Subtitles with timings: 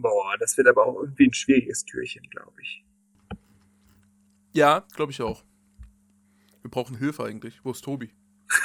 [0.00, 2.84] Boah, das wird aber auch irgendwie ein schwieriges Türchen, glaube ich.
[4.52, 5.44] Ja, glaube ich auch.
[6.62, 7.64] Wir brauchen Hilfe eigentlich.
[7.64, 8.10] Wo ist Tobi?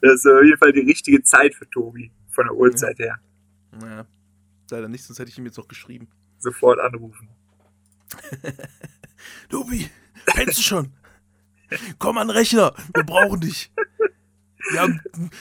[0.00, 3.04] das ist auf jeden Fall die richtige Zeit für Tobi, von der Uhrzeit ja.
[3.04, 3.20] her.
[3.80, 4.06] Naja,
[4.70, 6.08] leider nicht, sonst hätte ich ihm jetzt noch geschrieben.
[6.38, 7.28] Sofort anrufen.
[9.48, 9.88] Tobi,
[10.26, 10.92] kennst du schon?
[11.98, 13.71] Komm an den Rechner, wir brauchen dich.
[14.70, 15.00] Wir haben,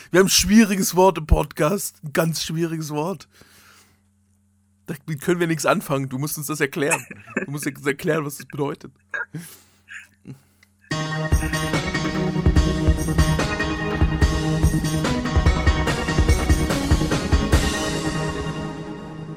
[0.09, 1.99] wir haben ein schwieriges Wort im Podcast.
[2.03, 3.27] Ein ganz schwieriges Wort.
[4.87, 6.09] Damit können wir nichts anfangen.
[6.09, 7.05] Du musst uns das erklären.
[7.45, 8.91] Du musst uns erklären, was das bedeutet.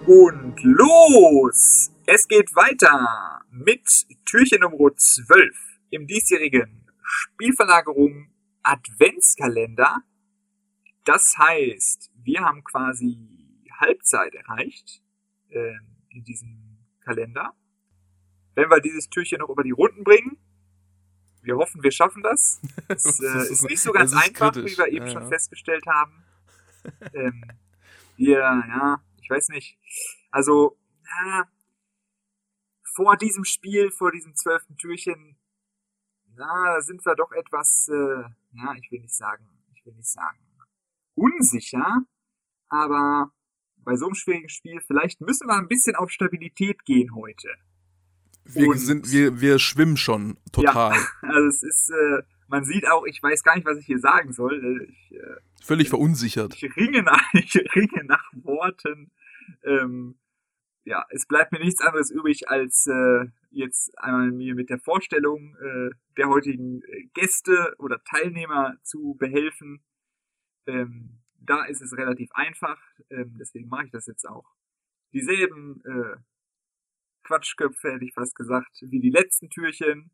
[0.07, 1.91] Und los!
[2.07, 3.83] Es geht weiter mit
[4.27, 5.55] Türchen Nummer 12
[5.91, 8.34] im diesjährigen Spielverlagerung
[8.65, 10.03] Adventskalender.
[11.05, 13.19] Das heißt, wir haben quasi
[13.79, 15.03] Halbzeit erreicht
[15.51, 15.75] äh,
[16.09, 17.55] in diesem Kalender.
[18.55, 20.39] Wenn wir dieses Türchen noch über die Runden bringen,
[21.43, 22.61] wir hoffen, wir schaffen das.
[22.89, 24.73] Es äh, ist nicht so ganz einfach, kritisch.
[24.73, 25.29] wie wir eben ja, schon ja.
[25.29, 26.25] festgestellt haben.
[27.15, 27.43] Ähm,
[28.19, 29.79] wir, ja, ich weiß nicht.
[30.31, 31.49] Also, ja,
[32.95, 35.39] vor diesem Spiel, vor diesem zwölften Türchen,
[36.37, 40.39] na, sind wir doch etwas, äh, ja, ich will nicht sagen, ich will nicht sagen,
[41.15, 42.03] unsicher,
[42.69, 43.33] aber
[43.85, 47.49] bei so einem schwierigen Spiel, vielleicht müssen wir ein bisschen auf Stabilität gehen heute.
[48.45, 50.93] Wir Und, sind, wir, wir schwimmen schon total.
[50.95, 53.99] Ja, also es ist, äh, man sieht auch, ich weiß gar nicht, was ich hier
[53.99, 54.83] sagen soll.
[54.83, 56.55] Äh, ich, äh, Völlig verunsichert.
[56.55, 59.11] Ich ringe nach, ich ringe nach Worten.
[59.63, 60.17] Ähm,
[60.85, 65.57] ja, es bleibt mir nichts anderes übrig, als äh, jetzt einmal mir mit der Vorstellung
[65.57, 69.83] äh, der heutigen äh, Gäste oder Teilnehmer zu behelfen.
[70.67, 72.81] Ähm, da ist es relativ einfach,
[73.11, 74.55] ähm, deswegen mache ich das jetzt auch.
[75.13, 76.17] Dieselben äh,
[77.25, 80.11] Quatschköpfe, hätte ich fast gesagt, wie die letzten Türchen.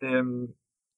[0.00, 0.54] Ähm,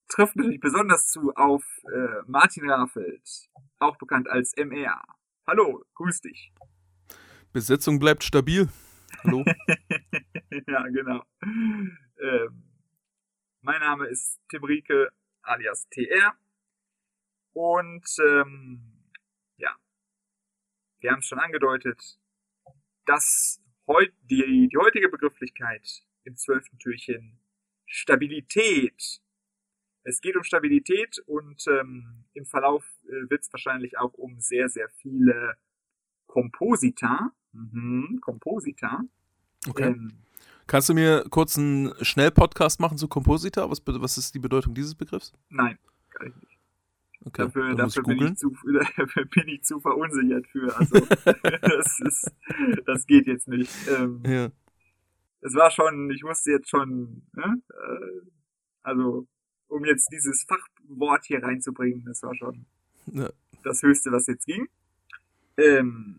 [0.09, 5.03] trifft natürlich besonders zu auf äh, Martin Raffelt, auch bekannt als MR.
[5.47, 6.53] Hallo, grüß dich.
[7.53, 8.69] Besetzung bleibt stabil.
[9.19, 9.45] Hallo.
[10.67, 11.25] ja, genau.
[11.43, 12.63] Ähm,
[13.61, 15.11] mein Name ist Tim Rieke
[15.43, 16.35] alias TR.
[17.53, 18.81] Und ähm,
[19.57, 19.77] ja,
[21.01, 22.19] wir haben es schon angedeutet,
[23.07, 27.41] dass heut, die, die heutige Begrifflichkeit im zwölften Türchen
[27.87, 29.21] Stabilität.
[30.05, 34.69] Es geht um Stabilität und ähm, im Verlauf äh, wird es wahrscheinlich auch um sehr,
[34.69, 35.57] sehr viele
[36.27, 39.01] Komposita Mhm, Komposita.
[39.69, 39.89] Okay.
[39.89, 40.13] Ähm,
[40.67, 43.69] Kannst du mir kurz einen Schnellpodcast machen zu Komposita?
[43.69, 45.33] Was, was ist die Bedeutung dieses Begriffs?
[45.49, 45.77] Nein,
[46.11, 46.59] kann ich nicht.
[47.27, 48.57] Okay, dafür, dafür, bin ich zu,
[48.97, 50.75] dafür bin ich zu verunsichert für.
[50.77, 50.95] Also,
[51.25, 52.33] das, ist,
[52.87, 53.73] das geht jetzt nicht.
[53.89, 54.49] Ähm, ja.
[55.41, 57.61] Es war schon, ich musste jetzt schon, ne?
[57.69, 58.31] Äh,
[58.83, 59.27] also,
[59.67, 62.65] um jetzt dieses Fachwort hier reinzubringen, das war schon
[63.07, 63.29] ja.
[63.65, 64.69] das Höchste, was jetzt ging.
[65.57, 66.17] Ähm,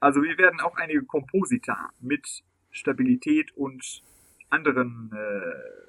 [0.00, 4.02] also wir werden auch einige Komposita mit Stabilität und
[4.50, 5.88] anderen äh,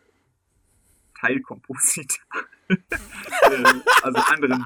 [1.20, 2.22] Teilkomposita,
[2.70, 2.78] äh,
[4.03, 4.66] also anderen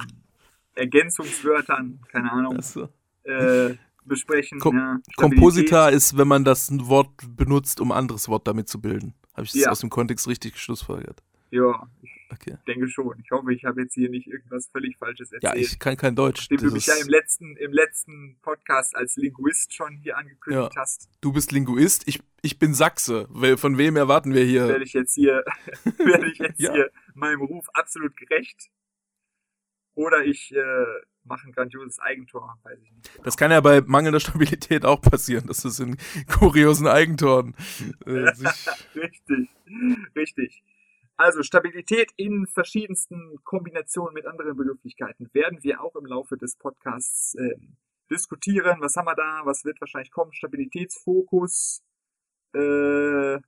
[0.76, 2.90] Ergänzungswörtern, keine Ahnung, so.
[3.24, 4.60] äh, besprechen.
[4.60, 8.82] Kom ja, Komposita ist, wenn man das Wort benutzt, um ein anderes Wort damit zu
[8.82, 9.14] bilden.
[9.34, 9.70] Habe ich das ja.
[9.70, 11.24] aus dem Kontext richtig geschlussfolgert?
[11.54, 12.58] Ja, ich okay.
[12.66, 13.20] denke schon.
[13.20, 15.54] Ich hoffe, ich habe jetzt hier nicht irgendwas völlig Falsches erzählt.
[15.54, 16.48] Ja, ich kann kein Deutsch.
[16.48, 20.82] Dem du mich ja im letzten, im letzten Podcast als Linguist schon hier angekündigt ja.
[20.82, 21.12] hast.
[21.22, 23.28] Du bist Linguist, ich, ich bin Sachse.
[23.58, 24.68] Von wem erwarten wir hier?
[24.68, 25.44] Werde ich jetzt hier,
[26.00, 26.74] werde ich jetzt ja.
[26.74, 28.72] hier meinem Ruf absolut gerecht?
[29.94, 30.86] Oder ich äh,
[31.24, 33.12] mache ein grandioses Eigentor, weiß ich nicht.
[33.22, 35.98] Das kann ja bei mangelnder Stabilität auch passieren, dass es in
[36.28, 37.54] kuriosen Eigentoren
[38.08, 38.50] äh, sich
[38.96, 39.50] Richtig,
[40.16, 40.64] richtig.
[41.16, 47.36] Also Stabilität in verschiedensten Kombinationen mit anderen Begrifflichkeiten werden wir auch im Laufe des Podcasts
[47.36, 47.56] äh,
[48.10, 48.82] diskutieren.
[48.82, 49.42] Was haben wir da?
[49.44, 50.34] Was wird wahrscheinlich kommen?
[50.34, 51.84] Stabilitätsfokus.
[52.54, 53.40] Äh,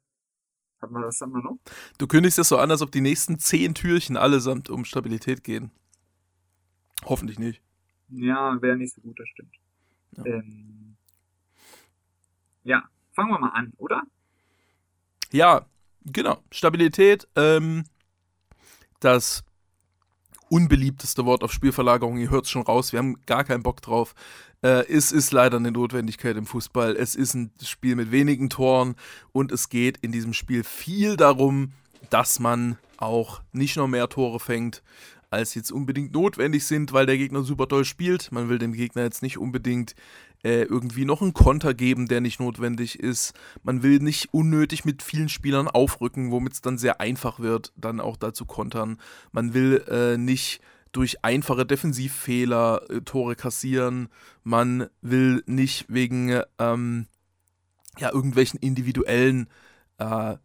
[0.81, 1.57] haben wir, was haben wir noch?
[1.97, 5.71] Du kündigst es so an, als ob die nächsten zehn Türchen allesamt um Stabilität gehen.
[7.03, 7.61] Hoffentlich nicht.
[8.09, 9.55] Ja, wäre nicht so gut, das stimmt.
[10.11, 10.25] Ja.
[10.25, 10.95] Ähm,
[12.63, 12.83] ja,
[13.13, 14.03] fangen wir mal an, oder?
[15.31, 15.65] Ja,
[16.05, 17.83] Genau, Stabilität, ähm,
[18.99, 19.43] das
[20.49, 24.13] unbeliebteste Wort auf Spielverlagerung, ihr hört es schon raus, wir haben gar keinen Bock drauf.
[24.61, 26.95] Äh, es ist leider eine Notwendigkeit im Fußball.
[26.95, 28.95] Es ist ein Spiel mit wenigen Toren
[29.31, 31.71] und es geht in diesem Spiel viel darum,
[32.11, 34.83] dass man auch nicht nur mehr Tore fängt,
[35.31, 38.31] als jetzt unbedingt notwendig sind, weil der Gegner super doll spielt.
[38.31, 39.95] Man will dem Gegner jetzt nicht unbedingt
[40.45, 43.33] äh, irgendwie noch einen Konter geben, der nicht notwendig ist.
[43.63, 47.99] Man will nicht unnötig mit vielen Spielern aufrücken, womit es dann sehr einfach wird, dann
[47.99, 48.99] auch dazu kontern.
[49.31, 50.61] Man will äh, nicht
[50.91, 54.07] durch einfache Defensivfehler äh, Tore kassieren.
[54.43, 57.07] Man will nicht wegen ähm,
[57.97, 59.49] ja, irgendwelchen individuellen
[59.97, 60.35] äh,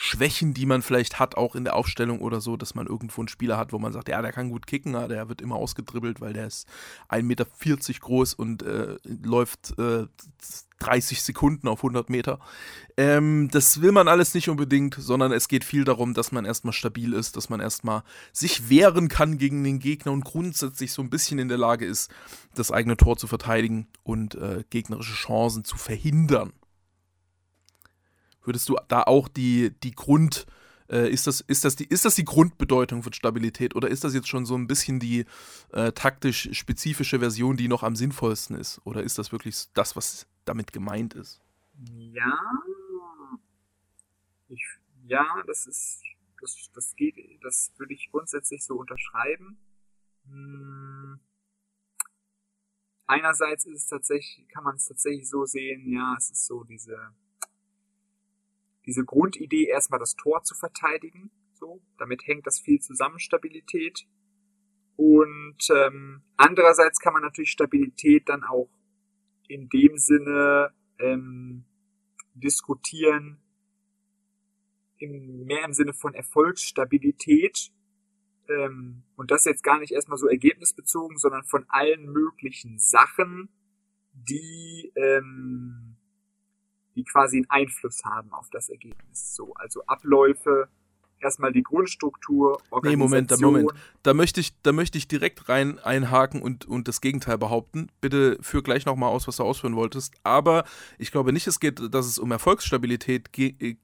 [0.00, 3.26] Schwächen, die man vielleicht hat, auch in der Aufstellung oder so, dass man irgendwo einen
[3.26, 6.32] Spieler hat, wo man sagt, ja, der kann gut kicken, der wird immer ausgedribbelt, weil
[6.32, 6.68] der ist
[7.08, 7.46] 1,40 Meter
[7.98, 10.06] groß und äh, läuft äh,
[10.78, 12.38] 30 Sekunden auf 100 Meter.
[12.96, 16.74] Ähm, das will man alles nicht unbedingt, sondern es geht viel darum, dass man erstmal
[16.74, 21.10] stabil ist, dass man erstmal sich wehren kann gegen den Gegner und grundsätzlich so ein
[21.10, 22.08] bisschen in der Lage ist,
[22.54, 26.52] das eigene Tor zu verteidigen und äh, gegnerische Chancen zu verhindern.
[28.48, 30.46] Würdest du da auch die, die Grund,
[30.88, 34.14] äh, ist, das, ist, das die, ist das die Grundbedeutung von Stabilität oder ist das
[34.14, 35.26] jetzt schon so ein bisschen die
[35.72, 38.80] äh, taktisch spezifische Version, die noch am sinnvollsten ist?
[38.84, 41.42] Oder ist das wirklich das, was damit gemeint ist?
[41.92, 42.38] Ja.
[44.48, 44.64] Ich,
[45.06, 46.00] ja, das ist,
[46.40, 49.58] das, das geht, das würde ich grundsätzlich so unterschreiben.
[50.24, 51.20] Hm.
[53.06, 56.96] Einerseits ist es tatsächlich, kann man es tatsächlich so sehen, ja, es ist so diese,
[58.88, 61.30] diese Grundidee, erstmal das Tor zu verteidigen.
[61.52, 64.06] So, damit hängt das viel zusammen, Stabilität.
[64.96, 68.70] Und ähm, andererseits kann man natürlich Stabilität dann auch
[69.46, 71.64] in dem Sinne ähm,
[72.34, 73.38] diskutieren,
[74.96, 77.70] im, mehr im Sinne von Erfolgsstabilität.
[78.48, 83.50] Ähm, und das jetzt gar nicht erstmal so ergebnisbezogen, sondern von allen möglichen Sachen,
[84.14, 85.97] die ähm,
[86.98, 89.34] die quasi einen Einfluss haben auf das Ergebnis.
[89.36, 90.68] So, also Abläufe,
[91.20, 92.90] erstmal die Grundstruktur, Organisation.
[92.90, 93.70] Nee, Moment, da, Moment.
[94.02, 97.88] Da möchte ich, da möchte ich direkt rein einhaken und, und das Gegenteil behaupten.
[98.00, 100.14] Bitte führ gleich nochmal aus, was du ausführen wolltest.
[100.24, 100.64] Aber
[100.98, 103.78] ich glaube nicht, es geht, dass es um Erfolgsstabilität geht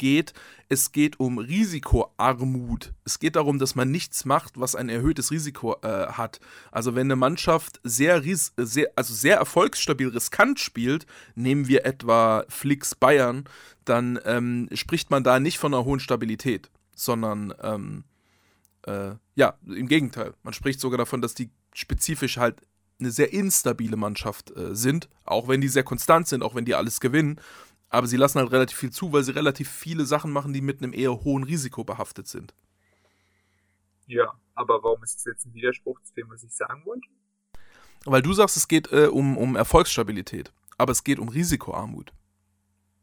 [0.00, 0.32] geht.
[0.70, 2.92] Es geht um Risikoarmut.
[3.04, 6.40] Es geht darum, dass man nichts macht, was ein erhöhtes Risiko äh, hat.
[6.72, 8.22] Also wenn eine Mannschaft sehr,
[8.56, 13.44] sehr, also sehr erfolgsstabil riskant spielt, nehmen wir etwa Flix Bayern,
[13.84, 18.04] dann ähm, spricht man da nicht von einer hohen Stabilität, sondern ähm,
[18.86, 20.32] äh, ja, im Gegenteil.
[20.42, 22.62] Man spricht sogar davon, dass die spezifisch halt
[23.00, 26.74] eine sehr instabile Mannschaft äh, sind, auch wenn die sehr konstant sind, auch wenn die
[26.74, 27.40] alles gewinnen.
[27.90, 30.82] Aber sie lassen halt relativ viel zu, weil sie relativ viele Sachen machen, die mit
[30.82, 32.54] einem eher hohen Risiko behaftet sind.
[34.06, 37.08] Ja, aber warum ist das jetzt ein Widerspruch zu dem, was ich sagen wollte?
[38.04, 42.12] Weil du sagst, es geht äh, um, um Erfolgsstabilität, aber es geht um Risikoarmut.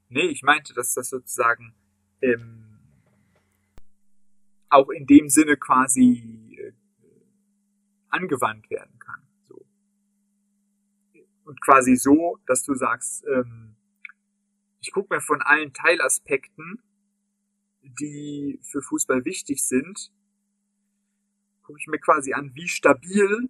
[0.09, 1.75] Nee, ich meinte, dass das sozusagen
[2.21, 2.79] ähm,
[4.69, 6.73] auch in dem Sinne quasi äh,
[8.09, 9.21] angewandt werden kann.
[9.47, 9.65] So.
[11.45, 13.76] Und quasi so, dass du sagst, ähm,
[14.79, 16.81] ich gucke mir von allen Teilaspekten,
[17.81, 20.11] die für Fußball wichtig sind,
[21.63, 23.49] gucke ich mir quasi an, wie stabil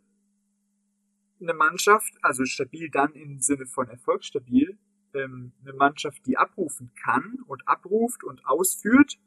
[1.40, 4.78] eine Mannschaft, also stabil dann im Sinne von erfolgsstabil,
[5.14, 9.20] ähm, eine Mannschaft, die abrufen kann und abruft und ausführt.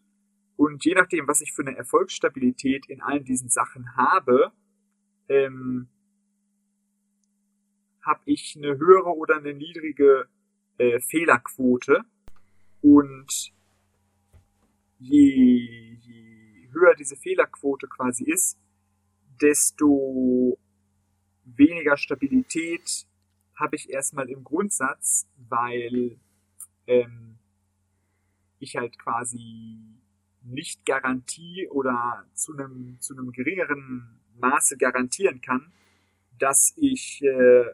[0.57, 4.53] Und je nachdem, was ich für eine Erfolgsstabilität in allen diesen Sachen habe,
[5.29, 5.89] ähm,
[8.03, 10.29] habe ich eine höhere oder eine niedrige
[10.81, 12.01] äh, Fehlerquote.
[12.81, 13.53] Und
[14.99, 18.59] je, je höher diese Fehlerquote quasi ist,
[19.41, 20.59] desto
[21.45, 23.07] weniger Stabilität
[23.57, 26.19] habe ich erstmal im Grundsatz, weil
[26.87, 27.39] ähm,
[28.59, 29.99] ich halt quasi
[30.43, 35.73] nicht Garantie oder zu einem zu einem geringeren Maße garantieren kann,
[36.39, 37.67] dass ich äh,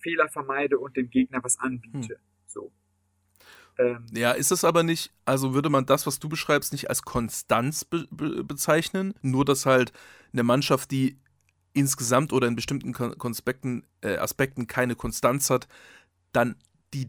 [0.00, 2.14] Fehler vermeide und dem Gegner was anbiete.
[2.14, 2.20] Hm.
[2.46, 2.72] So.
[3.78, 7.02] Ähm, ja, ist es aber nicht, also würde man das, was du beschreibst, nicht als
[7.02, 9.14] Konstanz be be bezeichnen?
[9.22, 9.92] Nur, dass halt
[10.32, 11.18] eine Mannschaft, die
[11.72, 15.68] insgesamt oder in bestimmten Konspekten, äh, Aspekten keine Konstanz hat,
[16.32, 16.56] dann
[16.92, 17.08] die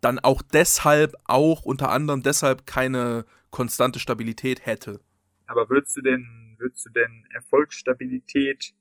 [0.00, 5.00] dann auch deshalb, auch unter anderem deshalb keine konstante Stabilität hätte.
[5.46, 8.72] Aber würdest du denn, würdest du denn Erfolgsstabilität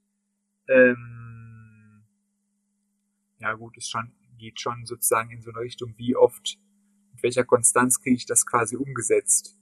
[0.68, 1.19] ähm,
[3.40, 6.60] ja gut, es schon, geht schon sozusagen in so eine Richtung, wie oft,
[7.14, 9.58] mit welcher Konstanz kriege ich das quasi umgesetzt.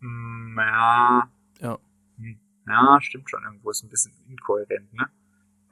[0.00, 1.30] Hm, ja.
[1.60, 1.78] Ja.
[2.18, 5.08] Hm, ja, stimmt schon, irgendwo ist ein bisschen inkohärent, ne?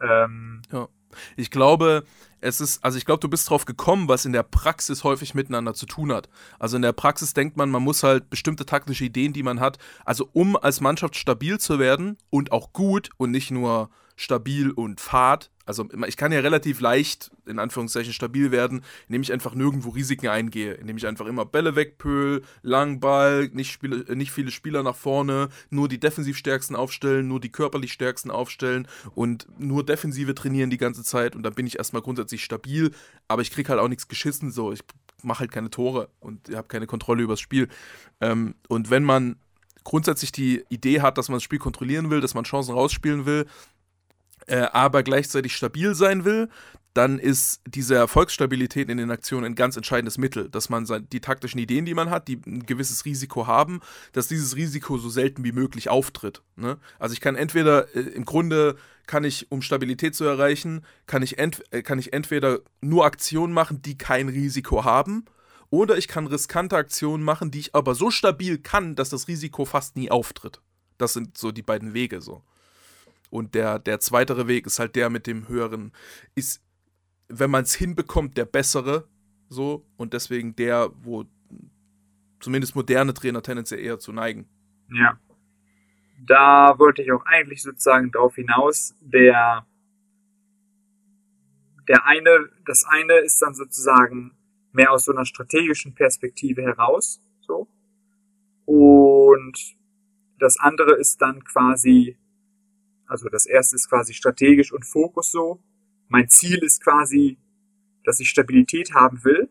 [0.01, 0.89] Ähm, ja.
[1.37, 2.05] Ich glaube,
[2.41, 5.73] es ist, also ich glaube, du bist drauf gekommen, was in der Praxis häufig miteinander
[5.73, 6.29] zu tun hat.
[6.59, 9.79] Also in der Praxis denkt man, man muss halt bestimmte taktische Ideen, die man hat,
[10.05, 15.01] also um als Mannschaft stabil zu werden und auch gut und nicht nur stabil und
[15.01, 15.51] fad.
[15.67, 20.29] Also ich kann ja relativ leicht, in Anführungszeichen, stabil werden, indem ich einfach nirgendwo Risiken
[20.29, 25.49] eingehe, indem ich einfach immer Bälle wegpöl, Langball, nicht, Spiele, nicht viele Spieler nach vorne,
[25.71, 30.79] nur die defensiv stärksten aufstellen, nur die körperlich stärksten aufstellen und nur Defensive trainieren die
[30.79, 32.93] ganze Zeit und dann bin ich erstmal grundsätzlich stabil,
[33.29, 34.81] aber ich krieg halt auch nichts geschissen, so ich
[35.23, 37.69] mache halt keine Tore und habe keine Kontrolle übers Spiel.
[38.21, 39.37] Ähm, und wenn man
[39.87, 43.47] grundsätzlich die Idee hat, dass man das Spiel kontrollieren will, dass man Chancen rausspielen will,
[44.47, 46.49] äh, aber gleichzeitig stabil sein will,
[46.97, 51.59] dann ist diese Erfolgsstabilität in den Aktionen ein ganz entscheidendes Mittel, dass man die taktischen
[51.61, 53.81] Ideen, die man hat, die ein gewisses Risiko haben,
[54.13, 56.43] dass dieses Risiko so selten wie möglich auftritt.
[56.57, 56.79] Ne?
[56.99, 58.77] Also ich kann entweder, äh, im Grunde
[59.07, 63.83] kann ich, um Stabilität zu erreichen, kann ich, äh, kann ich entweder nur Aktionen machen,
[63.83, 65.27] die kein Risiko haben,
[65.69, 69.65] oder ich kann riskante Aktionen machen, die ich aber so stabil kann, dass das Risiko
[69.65, 70.61] fast nie auftritt.
[70.97, 72.43] Das sind so die beiden Wege so.
[73.37, 75.93] Und der, der zweitere Weg ist halt der mit dem höheren,
[76.35, 76.65] ist,
[77.29, 79.07] wenn man es hinbekommt, der bessere.
[79.51, 79.85] So.
[79.99, 81.27] Und deswegen der, wo
[82.41, 84.49] zumindest moderne Trainer tendenziell eher zu neigen.
[84.91, 85.21] Ja.
[86.27, 89.67] Da wollte ich auch eigentlich sozusagen darauf hinaus, der,
[91.87, 94.35] der eine, das eine ist dann sozusagen
[94.73, 97.69] mehr aus so einer strategischen Perspektive heraus, so.
[98.65, 99.77] Und
[100.39, 102.17] das andere ist dann quasi
[103.07, 105.61] also das erste ist quasi strategisch und Fokus so.
[106.09, 107.39] Mein Ziel ist quasi,
[108.05, 109.49] dass ich Stabilität haben will,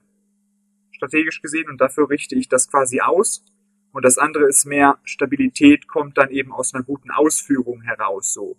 [0.92, 3.44] strategisch gesehen, und dafür richte ich das quasi aus.
[3.92, 8.58] Und das andere ist mehr, Stabilität kommt dann eben aus einer guten Ausführung heraus, so.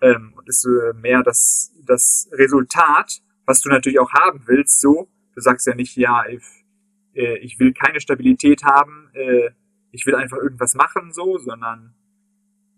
[0.00, 5.08] Ähm, und ist äh, mehr das, das Resultat, was du natürlich auch haben willst, so.
[5.34, 6.42] Du sagst ja nicht, ja, ich,
[7.14, 9.50] äh, ich will keine Stabilität haben, äh,
[9.92, 11.94] ich will einfach irgendwas machen, so, sondern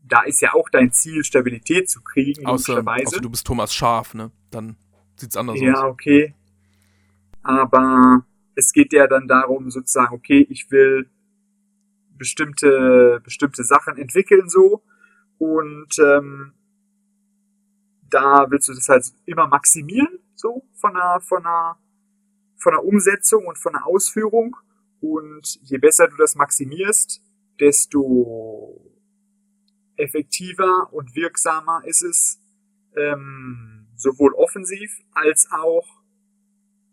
[0.04, 4.14] da ist ja auch dein Ziel, Stabilität zu kriegen, außer, außer du bist Thomas Schaf,
[4.14, 4.30] ne?
[4.50, 4.76] Dann
[5.16, 5.78] sieht's anders ja, aus.
[5.80, 6.34] Ja, okay.
[7.42, 11.08] Aber es geht ja dann darum, sozusagen, okay, ich will
[12.10, 14.82] bestimmte, bestimmte Sachen entwickeln so
[15.38, 16.52] und ähm,
[18.08, 21.76] da willst du das halt immer maximieren, so von der, von der,
[22.56, 24.56] von der Umsetzung und von der Ausführung.
[25.00, 27.22] Und je besser du das maximierst,
[27.58, 28.91] desto
[30.02, 32.40] effektiver und wirksamer ist es,
[32.96, 35.86] ähm, sowohl offensiv als auch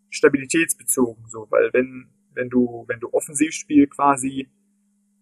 [0.09, 4.47] stabilitätsbezogen, so, weil wenn, wenn du, wenn du Offensivspiel quasi,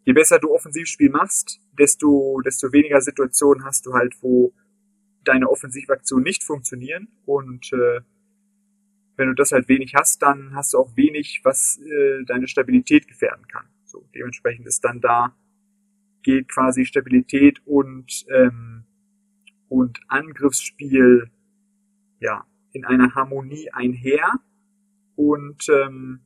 [0.04, 4.54] je besser du Offensivspiel machst, desto, desto weniger Situationen hast du halt, wo
[5.24, 8.02] deine Offensivaktionen nicht funktionieren und äh,
[9.16, 13.08] wenn du das halt wenig hast, dann hast du auch wenig, was äh, deine Stabilität
[13.08, 13.66] gefährden kann.
[13.84, 15.36] So, dementsprechend ist dann da
[16.28, 18.84] geht quasi Stabilität und, ähm,
[19.70, 21.32] und Angriffsspiel
[22.20, 24.34] ja, in einer Harmonie einher.
[25.16, 26.20] Und ähm,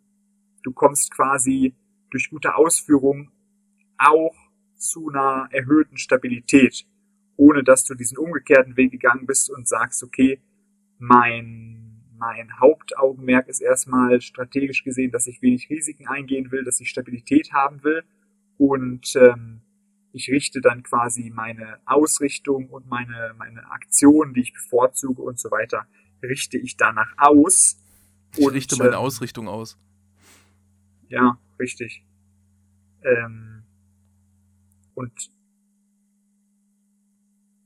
[0.64, 1.76] du kommst quasi
[2.10, 3.30] durch gute Ausführung
[4.00, 4.36] auch
[4.76, 6.88] zu einer erhöhten Stabilität,
[7.38, 10.42] ohne dass du diesen umgekehrten Weg gegangen bist und sagst, okay,
[10.98, 16.90] mein, mein Hauptaugenmerk ist erstmal strategisch gesehen, dass ich wenig Risiken eingehen will, dass ich
[16.90, 18.02] Stabilität haben will.
[18.58, 19.61] Und ähm,
[20.14, 25.52] ich richte dann quasi meine Ausrichtung und meine, meine Aktionen, die ich bevorzuge und so
[25.52, 25.88] weiter,
[26.22, 27.82] richte ich danach aus.
[28.36, 29.78] Ich und, richte meine ähm, Ausrichtung aus.
[31.08, 32.06] Ja, richtig.
[33.04, 33.64] Ähm,
[34.94, 35.32] und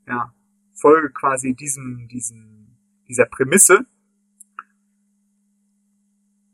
[0.07, 0.33] ja,
[0.73, 3.85] folge quasi diesem, diesem, dieser Prämisse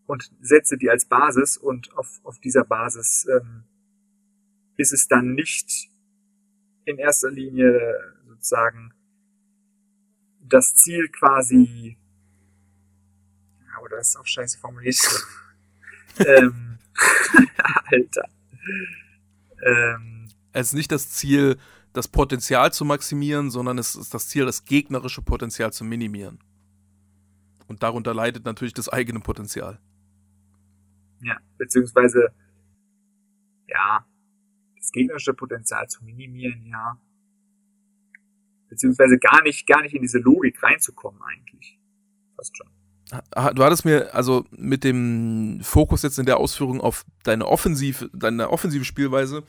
[0.05, 3.63] und setze die als Basis und auf, auf dieser Basis ähm,
[4.81, 5.89] ist es dann nicht
[6.85, 7.79] in erster Linie
[8.27, 8.93] sozusagen
[10.41, 11.97] das Ziel quasi,
[13.77, 14.97] aber das ist auch scheiße formuliert.
[16.19, 16.79] ähm,
[17.85, 18.29] Alter.
[19.63, 21.57] Ähm, es ist nicht das Ziel,
[21.93, 26.39] das Potenzial zu maximieren, sondern es ist das Ziel, das gegnerische Potenzial zu minimieren.
[27.67, 29.79] Und darunter leidet natürlich das eigene Potenzial.
[31.21, 32.33] Ja, beziehungsweise,
[33.67, 34.05] ja,
[34.91, 37.00] gegnerische Potenzial zu minimieren, ja.
[38.69, 41.79] Beziehungsweise gar nicht, gar nicht in diese Logik reinzukommen eigentlich.
[42.36, 42.67] Fast schon.
[43.55, 48.50] Du hattest mir also mit dem Fokus jetzt in der Ausführung auf deine offensive, deine
[48.50, 49.43] offensive Spielweise,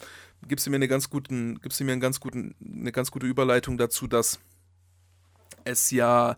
[0.49, 3.27] gibst du mir eine ganz guten, gibst du mir einen ganz guten, eine ganz gute
[3.29, 4.41] Überleitung dazu, dass
[5.65, 6.37] es ja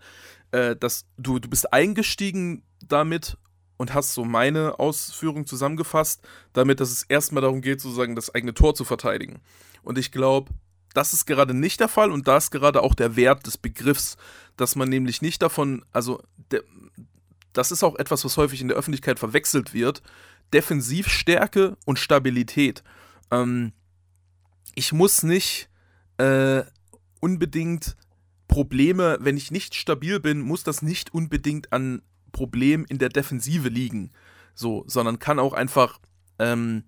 [0.55, 3.37] äh, dass du, du bist eingestiegen damit
[3.77, 8.55] und hast so meine Ausführung zusammengefasst, damit, dass es erstmal darum geht, sozusagen das eigene
[8.55, 9.41] Tor zu verteidigen.
[9.83, 10.53] Und ich glaube,
[10.95, 14.17] das ist gerade nicht der Fall und da ist gerade auch der Wert des Begriffs,
[14.57, 16.63] dass man nämlich nicht davon, also der,
[17.53, 20.03] das ist auch etwas, was häufig in der Öffentlichkeit verwechselt wird,
[20.53, 22.85] Defensivstärke und Stabilität.
[23.31, 23.73] Ähm,
[24.77, 25.69] ich muss nicht
[26.19, 26.63] äh,
[27.21, 27.97] unbedingt
[28.47, 32.03] Probleme, wenn ich nicht stabil bin, muss das nicht unbedingt an
[32.35, 34.11] Problemen in der Defensive liegen,
[34.55, 35.99] so, sondern kann auch einfach
[36.39, 36.85] ähm,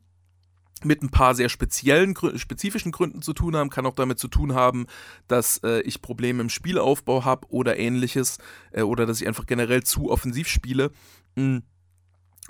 [0.85, 4.55] mit ein paar sehr speziellen, spezifischen Gründen zu tun haben, kann auch damit zu tun
[4.55, 4.87] haben,
[5.27, 8.39] dass äh, ich Probleme im Spielaufbau habe oder ähnliches
[8.73, 10.91] äh, oder dass ich einfach generell zu offensiv spiele.
[11.35, 11.59] Mm.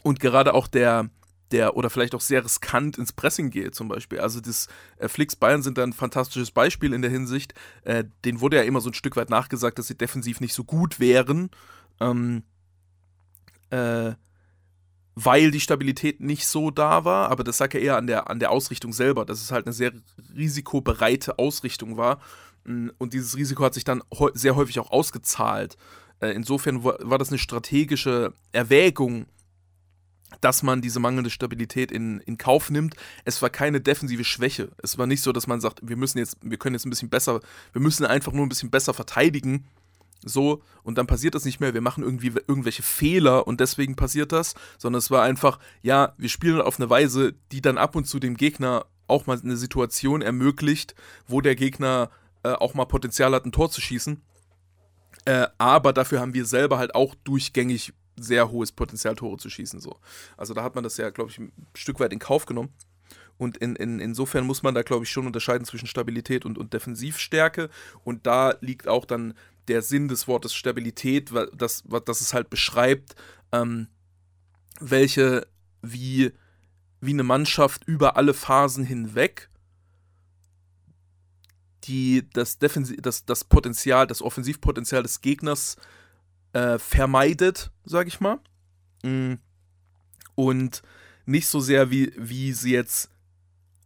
[0.03, 1.11] Und gerade auch der,
[1.53, 4.19] der oder vielleicht auch sehr riskant ins Pressing geht, zum Beispiel.
[4.21, 7.55] Also das äh, Flix Bayern sind da ein fantastisches Beispiel in der Hinsicht.
[7.83, 10.65] Äh, denen wurde ja immer so ein Stück weit nachgesagt, dass sie defensiv nicht so
[10.65, 11.51] gut wären.
[12.01, 12.43] Ähm,
[13.71, 14.13] äh,
[15.15, 18.39] weil die Stabilität nicht so da war, aber das lag ja eher an der, an
[18.39, 19.93] der Ausrichtung selber, dass es halt eine sehr
[20.37, 22.21] risikobereite Ausrichtung war.
[22.65, 24.03] Mm, und dieses Risiko hat sich dann
[24.35, 25.79] sehr häufig auch ausgezahlt.
[26.21, 29.27] Äh, insofern war das eine strategische Erwägung,
[30.41, 32.95] dass man diese mangelnde Stabilität in, in Kauf nimmt.
[33.25, 34.71] Es war keine defensive Schwäche.
[34.83, 37.09] Es war nicht so, dass man sagt, wir müssen jetzt, wir können jetzt ein bisschen
[37.09, 37.41] besser,
[37.73, 39.67] wir müssen einfach nur ein bisschen besser verteidigen,
[40.25, 44.33] so, und dann passiert das nicht mehr, wir machen irgendwie irgendwelche Fehler und deswegen passiert
[44.33, 48.07] das, sondern es war einfach, ja, wir spielen auf eine Weise, die dann ab und
[48.07, 50.95] zu dem Gegner auch mal eine Situation ermöglicht,
[51.29, 52.11] wo der Gegner
[52.43, 54.21] äh, auch mal Potenzial hat, ein Tor zu schießen.
[55.27, 59.81] Äh, aber dafür haben wir selber halt auch durchgängig sehr hohes Potenzial, Tore zu schießen.
[59.81, 59.99] So.
[60.37, 62.71] Also da hat man das ja, glaube ich, ein Stück weit in Kauf genommen.
[63.39, 66.73] Und in, in, insofern muss man da, glaube ich, schon unterscheiden zwischen Stabilität und, und
[66.73, 67.69] Defensivstärke.
[68.03, 69.35] Und da liegt auch dann
[69.69, 73.15] der Sinn des Wortes Stabilität, das, das es halt beschreibt,
[73.53, 73.89] ähm,
[74.81, 75.47] welche,
[75.83, 76.33] wie,
[77.01, 79.49] wie eine Mannschaft über alle Phasen hinweg
[81.87, 85.77] die das, das, das Potenzial, das Offensivpotenzial des Gegners
[86.53, 88.41] äh, vermeidet, sag ich mal.
[89.03, 89.35] Mm.
[90.35, 90.83] Und
[91.25, 93.11] nicht so sehr, wie, wie sie jetzt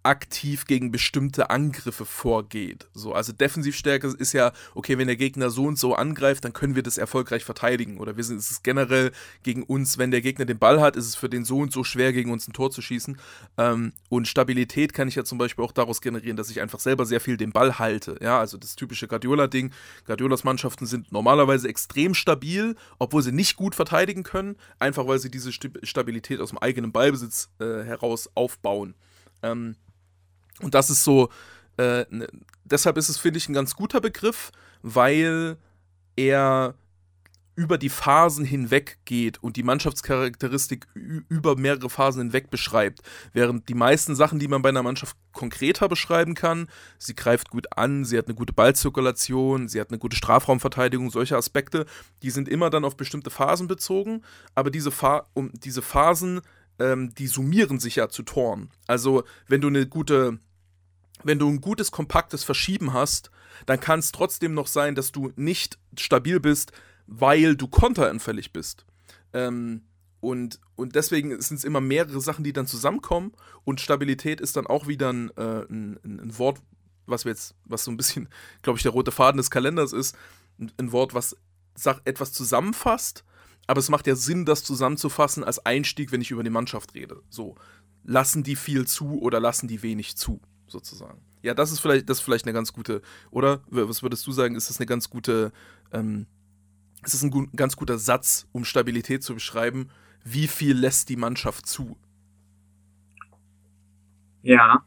[0.03, 2.89] aktiv gegen bestimmte Angriffe vorgeht.
[2.95, 6.75] So, also Defensivstärke ist ja, okay, wenn der Gegner so und so angreift, dann können
[6.75, 7.99] wir das erfolgreich verteidigen.
[7.99, 11.07] Oder wir sind, es ist generell gegen uns, wenn der Gegner den Ball hat, ist
[11.07, 13.19] es für den so und so schwer, gegen uns ein Tor zu schießen.
[13.59, 17.05] Ähm, und Stabilität kann ich ja zum Beispiel auch daraus generieren, dass ich einfach selber
[17.05, 18.17] sehr viel den Ball halte.
[18.23, 19.73] Ja, also das typische Guardiola-Ding.
[20.07, 25.31] Guardiolas Mannschaften sind normalerweise extrem stabil, obwohl sie nicht gut verteidigen können, einfach weil sie
[25.31, 28.95] diese Stabilität aus dem eigenen Ballbesitz äh, heraus aufbauen.
[29.43, 29.77] Ähm,
[30.63, 31.31] und das ist so,
[31.79, 32.29] äh, ne,
[32.65, 34.51] deshalb ist es, finde ich, ein ganz guter Begriff,
[34.83, 35.57] weil
[36.17, 36.75] er
[37.61, 43.03] über die Phasen hinweg geht und die Mannschaftscharakteristik über mehrere Phasen hinweg beschreibt.
[43.35, 46.69] Während die meisten Sachen, die man bei einer Mannschaft konkreter beschreiben kann,
[46.99, 51.37] sie greift gut an, sie hat eine gute Ballzirkulation, sie hat eine gute Strafraumverteidigung, solche
[51.37, 51.85] Aspekte,
[52.23, 54.23] die sind immer dann auf bestimmte Phasen bezogen,
[54.55, 56.41] aber diese, Fa um, diese Phasen,
[56.79, 58.71] ähm, die summieren sich ja zu Toren.
[58.87, 60.39] Also wenn du eine gute
[61.25, 63.31] wenn du ein gutes, kompaktes Verschieben hast,
[63.67, 66.73] dann kann es trotzdem noch sein, dass du nicht stabil bist,
[67.07, 68.87] weil du konteranfällig bist.
[69.33, 69.83] Ähm,
[70.21, 73.33] und, und deswegen sind es immer mehrere Sachen, die dann zusammenkommen.
[73.65, 76.61] Und Stabilität ist dann auch wieder ein, äh, ein, ein Wort,
[77.07, 78.29] was wir jetzt, was so ein bisschen,
[78.63, 80.17] glaube ich, der rote Faden des Kalenders ist.
[80.59, 81.37] Ein, ein Wort, was
[81.75, 83.25] sag, etwas zusammenfasst.
[83.67, 87.23] Aber es macht ja Sinn, das zusammenzufassen als Einstieg, wenn ich über die Mannschaft rede.
[87.31, 87.55] So,
[88.05, 90.41] lassen die viel zu oder lassen die wenig zu?
[90.71, 91.21] Sozusagen.
[91.43, 93.63] Ja, das ist vielleicht, das ist vielleicht eine ganz gute, oder?
[93.69, 95.53] Was würdest du sagen, ist das eine ganz gute,
[95.93, 96.27] ähm,
[97.05, 99.91] ist das ein ganz guter Satz, um Stabilität zu beschreiben?
[100.25, 101.97] Wie viel lässt die Mannschaft zu?
[104.43, 104.85] Ja.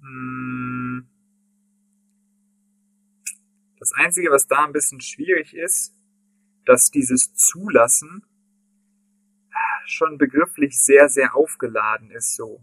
[0.00, 1.06] Hm.
[3.78, 5.94] Das Einzige, was da ein bisschen schwierig ist,
[6.64, 8.24] dass dieses Zulassen
[9.86, 12.62] schon begrifflich sehr, sehr aufgeladen ist so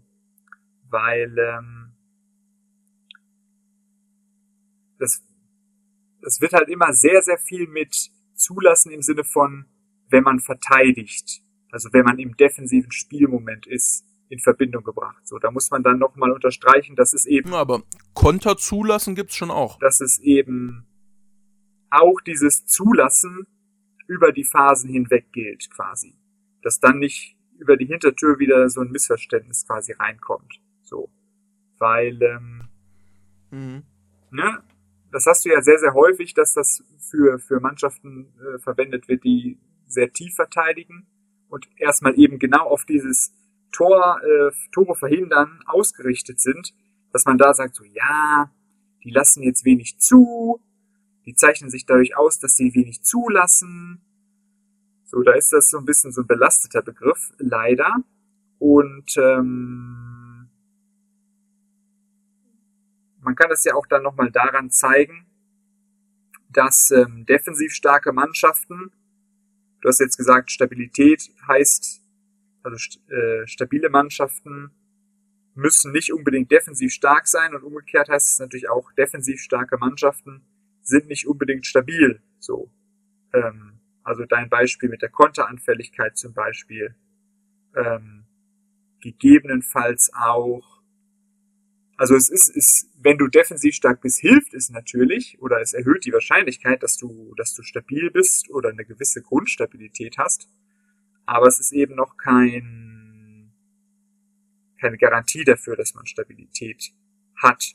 [0.94, 1.92] weil ähm,
[4.98, 5.22] das,
[6.22, 9.66] das wird halt immer sehr, sehr viel mit zulassen im Sinne von,
[10.08, 15.26] wenn man verteidigt, also wenn man im defensiven Spielmoment ist, in Verbindung gebracht.
[15.26, 17.52] So, da muss man dann nochmal unterstreichen, dass es eben.
[17.52, 17.82] Aber
[18.14, 19.78] Konter zulassen gibt's schon auch.
[19.80, 20.86] Dass es eben
[21.90, 23.46] auch dieses Zulassen
[24.06, 26.16] über die Phasen hinweg gilt, quasi.
[26.62, 30.60] Dass dann nicht über die Hintertür wieder so ein Missverständnis quasi reinkommt.
[30.84, 31.10] So.
[31.78, 32.68] Weil, ähm,
[33.50, 33.82] mhm.
[34.30, 34.62] ne,
[35.10, 39.24] das hast du ja sehr, sehr häufig, dass das für, für Mannschaften äh, verwendet wird,
[39.24, 41.06] die sehr tief verteidigen
[41.48, 43.32] und erstmal eben genau auf dieses
[43.72, 46.74] Tor, äh, Tore verhindern ausgerichtet sind,
[47.12, 48.50] dass man da sagt, so ja,
[49.04, 50.60] die lassen jetzt wenig zu,
[51.26, 54.00] die zeichnen sich dadurch aus, dass sie wenig zulassen.
[55.04, 57.96] So, da ist das so ein bisschen so ein belasteter Begriff, leider.
[58.58, 60.03] Und ähm,
[63.24, 65.26] man kann das ja auch dann nochmal daran zeigen,
[66.50, 68.92] dass ähm, defensiv starke Mannschaften,
[69.80, 72.02] du hast jetzt gesagt, Stabilität heißt,
[72.62, 74.70] also st äh, stabile Mannschaften
[75.54, 80.44] müssen nicht unbedingt defensiv stark sein und umgekehrt heißt es natürlich auch, defensiv starke Mannschaften
[80.82, 82.22] sind nicht unbedingt stabil.
[82.38, 82.70] So,
[83.32, 86.94] ähm, also dein Beispiel mit der Konteranfälligkeit zum Beispiel,
[87.74, 88.24] ähm,
[89.00, 90.73] gegebenenfalls auch.
[91.96, 96.04] Also es ist, ist, wenn du defensiv stark bist, hilft es natürlich oder es erhöht
[96.04, 100.48] die Wahrscheinlichkeit, dass du, dass du stabil bist oder eine gewisse Grundstabilität hast.
[101.26, 103.52] Aber es ist eben noch kein,
[104.80, 106.92] keine Garantie dafür, dass man Stabilität
[107.40, 107.74] hat.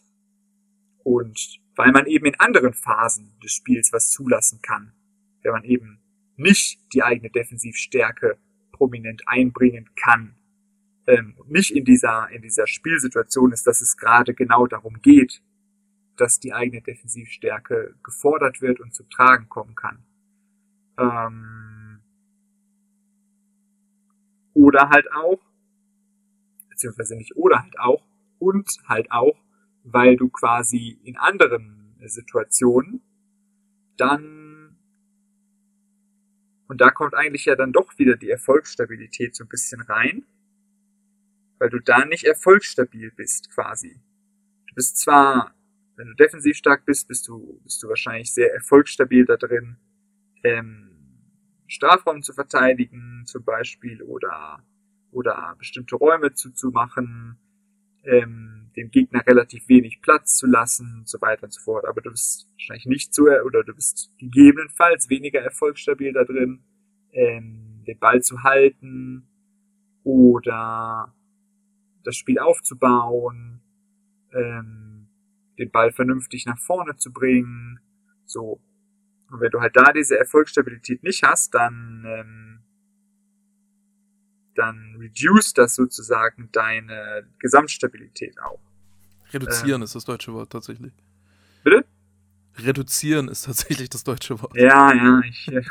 [1.03, 4.93] Und weil man eben in anderen Phasen des Spiels was zulassen kann,
[5.43, 6.01] wenn man eben
[6.35, 8.37] nicht die eigene Defensivstärke
[8.71, 10.35] prominent einbringen kann,
[11.09, 15.41] ähm, nicht in dieser, in dieser Spielsituation ist, dass es gerade genau darum geht,
[16.17, 20.03] dass die eigene Defensivstärke gefordert wird und zum Tragen kommen kann.
[20.99, 22.01] Ähm,
[24.53, 25.39] oder halt auch,
[26.69, 28.03] beziehungsweise nicht oder halt auch,
[28.37, 29.37] und halt auch,
[29.83, 33.01] weil du quasi in anderen Situationen
[33.97, 34.77] dann
[36.67, 40.23] und da kommt eigentlich ja dann doch wieder die Erfolgsstabilität so ein bisschen rein,
[41.59, 44.01] weil du da nicht erfolgsstabil bist quasi.
[44.67, 45.53] Du bist zwar,
[45.95, 49.77] wenn du defensiv stark bist, bist du, bist du wahrscheinlich sehr erfolgsstabil da drin,
[50.43, 50.89] ähm,
[51.67, 54.63] Strafraum zu verteidigen zum Beispiel oder,
[55.11, 57.37] oder bestimmte Räume zuzumachen,
[58.03, 61.85] ähm, dem Gegner relativ wenig Platz zu lassen und so weiter und so fort.
[61.85, 66.63] Aber du bist wahrscheinlich nicht so, oder du bist gegebenenfalls weniger erfolgsstabil da drin,
[67.11, 69.27] ähm, den Ball zu halten
[70.03, 71.13] oder
[72.03, 73.61] das Spiel aufzubauen,
[74.33, 75.07] ähm,
[75.57, 77.79] den Ball vernünftig nach vorne zu bringen.
[78.25, 78.61] So.
[79.29, 82.59] Und wenn du halt da diese Erfolgsstabilität nicht hast, dann, ähm,
[84.55, 88.59] dann reduce das sozusagen deine Gesamtstabilität auch.
[89.31, 90.93] Reduzieren ähm, ist das deutsche Wort tatsächlich.
[91.63, 91.85] Bitte?
[92.57, 94.55] Reduzieren ist tatsächlich das deutsche Wort.
[94.55, 95.47] Ja, ja, ich.
[95.47, 95.61] Äh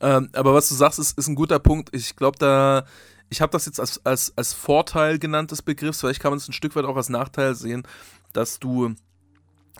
[0.00, 1.94] ähm, aber was du sagst, ist, ist ein guter Punkt.
[1.94, 2.84] Ich glaube, da
[3.32, 6.48] ich habe das jetzt als, als, als Vorteil genannt des Begriffs, vielleicht kann man es
[6.48, 7.82] ein Stück weit auch als Nachteil sehen,
[8.34, 8.94] dass du,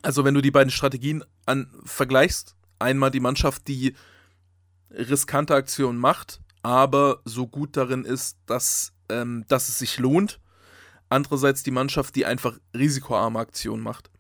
[0.01, 3.95] also wenn du die beiden Strategien an, vergleichst, einmal die Mannschaft, die
[4.91, 10.41] riskante Aktionen macht, aber so gut darin ist, dass, ähm, dass es sich lohnt.
[11.11, 14.11] Andererseits die Mannschaft, die einfach risikoarme Aktionen macht.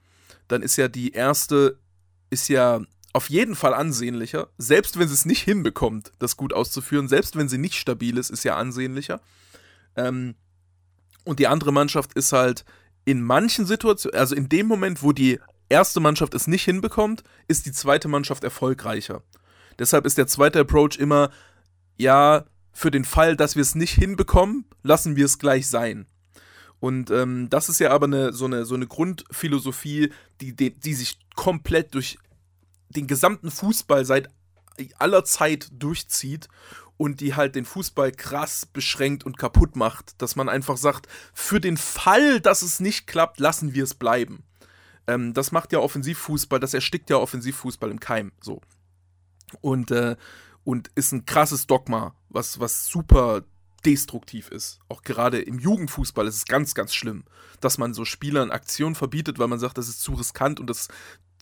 [0.48, 1.78] Dann ist ja die erste,
[2.28, 7.08] ist ja auf jeden Fall ansehnlicher, selbst wenn sie es nicht hinbekommt, das gut auszuführen,
[7.08, 9.20] selbst wenn sie nicht stabil ist, ist ja ansehnlicher.
[9.96, 10.34] Ähm,
[11.24, 12.64] und die andere Mannschaft ist halt
[13.04, 17.66] in manchen Situationen, also in dem Moment, wo die erste Mannschaft es nicht hinbekommt, ist
[17.66, 19.22] die zweite Mannschaft erfolgreicher.
[19.78, 21.30] Deshalb ist der zweite Approach immer,
[21.96, 26.06] ja, für den Fall, dass wir es nicht hinbekommen, lassen wir es gleich sein.
[26.80, 30.94] Und ähm, das ist ja aber eine, so, eine, so eine Grundphilosophie, die, die, die
[30.94, 32.18] sich komplett durch
[32.96, 34.28] den gesamten Fußball seit
[34.98, 36.48] aller Zeit durchzieht
[36.96, 41.60] und die halt den Fußball krass beschränkt und kaputt macht, dass man einfach sagt, für
[41.60, 44.44] den Fall, dass es nicht klappt, lassen wir es bleiben.
[45.06, 48.60] Ähm, das macht ja Offensivfußball, das erstickt ja Offensivfußball im Keim, so.
[49.60, 50.16] Und, äh,
[50.64, 53.42] und ist ein krasses Dogma, was, was super
[53.84, 54.78] destruktiv ist.
[54.88, 57.24] Auch gerade im Jugendfußball ist es ganz, ganz schlimm,
[57.60, 60.88] dass man so Spielern Aktionen verbietet, weil man sagt, das ist zu riskant und das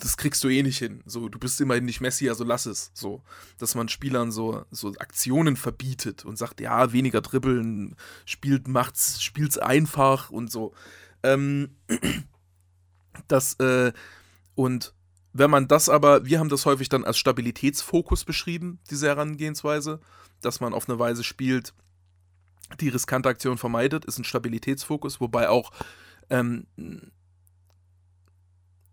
[0.00, 1.02] das kriegst du eh nicht hin.
[1.04, 2.90] So, du bist immerhin nicht Messi, also lass es.
[2.94, 3.22] So,
[3.58, 9.58] dass man Spielern so, so Aktionen verbietet und sagt, ja, weniger dribbeln, spielt, macht's, spielt's
[9.58, 10.74] einfach und so.
[11.22, 11.76] Ähm,
[13.28, 13.92] das, äh,
[14.54, 14.94] und
[15.32, 20.00] wenn man das aber, wir haben das häufig dann als Stabilitätsfokus beschrieben, diese Herangehensweise,
[20.40, 21.74] dass man auf eine Weise spielt,
[22.80, 25.72] die riskante Aktion vermeidet, ist ein Stabilitätsfokus, wobei auch,
[26.30, 26.66] ähm,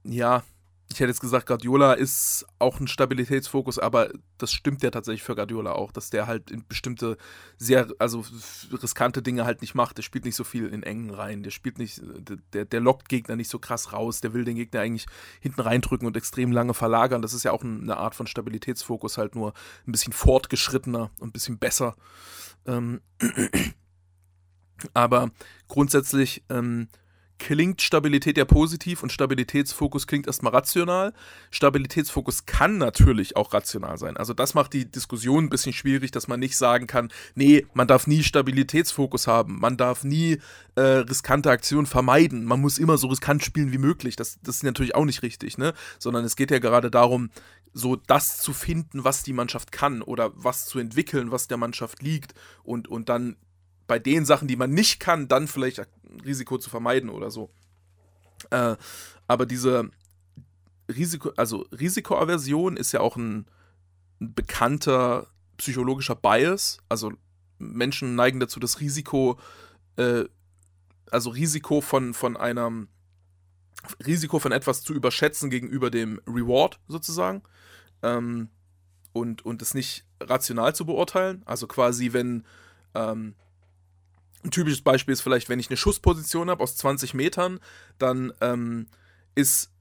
[0.03, 0.43] ja,
[0.89, 5.35] ich hätte jetzt gesagt, Guardiola ist auch ein Stabilitätsfokus, aber das stimmt ja tatsächlich für
[5.35, 7.17] Guardiola auch, dass der halt in bestimmte
[7.57, 8.23] sehr, also
[8.71, 9.97] riskante Dinge halt nicht macht.
[9.97, 12.01] Der spielt nicht so viel in engen Reihen, der spielt nicht,
[12.53, 15.07] der, der lockt Gegner nicht so krass raus, der will den Gegner eigentlich
[15.41, 17.21] hinten reindrücken und extrem lange verlagern.
[17.21, 19.53] Das ist ja auch eine Art von Stabilitätsfokus, halt nur
[19.85, 21.97] ein bisschen fortgeschrittener und ein bisschen besser.
[22.65, 23.01] Ähm
[24.93, 25.31] aber
[25.67, 26.87] grundsätzlich, ähm,
[27.39, 31.13] klingt Stabilität ja positiv und Stabilitätsfokus klingt erstmal rational.
[31.51, 34.17] Stabilitätsfokus kann natürlich auch rational sein.
[34.17, 37.87] Also das macht die Diskussion ein bisschen schwierig, dass man nicht sagen kann, nee, man
[37.87, 40.39] darf nie Stabilitätsfokus haben, man darf nie
[40.75, 44.15] äh, riskante Aktionen vermeiden, man muss immer so riskant spielen wie möglich.
[44.15, 45.73] Das, das ist natürlich auch nicht richtig, ne?
[45.99, 47.29] Sondern es geht ja gerade darum,
[47.73, 52.01] so das zu finden, was die Mannschaft kann oder was zu entwickeln, was der Mannschaft
[52.01, 53.35] liegt und, und dann
[53.87, 55.81] bei den Sachen, die man nicht kann, dann vielleicht
[56.25, 57.49] Risiko zu vermeiden oder so.
[58.51, 58.75] Äh,
[59.27, 59.89] aber diese
[60.89, 63.45] Risiko, also Risikoaversion ist ja auch ein,
[64.21, 66.79] ein bekannter psychologischer Bias.
[66.89, 67.13] Also
[67.59, 69.39] Menschen neigen dazu, das Risiko,
[69.95, 70.25] äh,
[71.09, 72.89] also Risiko von, von einem
[74.05, 77.41] Risiko von etwas zu überschätzen gegenüber dem Reward sozusagen.
[78.03, 78.49] Ähm,
[79.13, 81.41] und, und es nicht rational zu beurteilen.
[81.45, 82.45] Also quasi, wenn
[82.93, 83.35] ähm,
[84.43, 87.59] ein typisches Beispiel ist vielleicht, wenn ich eine Schussposition habe aus 20 Metern,
[87.97, 88.87] dann ähm,
[89.35, 89.71] ist,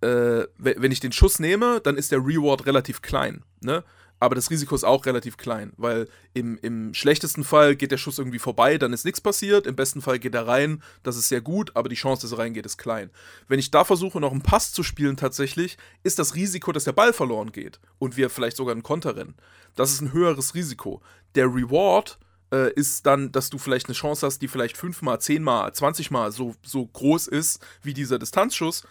[0.00, 3.44] äh, wenn ich den Schuss nehme, dann ist der Reward relativ klein.
[3.60, 3.84] Ne?
[4.18, 8.18] aber das Risiko ist auch relativ klein, weil im, im schlechtesten Fall geht der Schuss
[8.18, 11.42] irgendwie vorbei, dann ist nichts passiert, im besten Fall geht er rein, das ist sehr
[11.42, 13.10] gut, aber die Chance, dass er reingeht, ist klein.
[13.48, 16.92] Wenn ich da versuche, noch einen Pass zu spielen tatsächlich, ist das Risiko, dass der
[16.92, 19.34] Ball verloren geht und wir vielleicht sogar einen Konter rennen.
[19.74, 21.02] Das ist ein höheres Risiko.
[21.34, 22.18] Der Reward
[22.52, 26.54] äh, ist dann, dass du vielleicht eine Chance hast, die vielleicht fünfmal, zehnmal, zwanzigmal so,
[26.62, 28.86] so groß ist wie dieser Distanzschuss.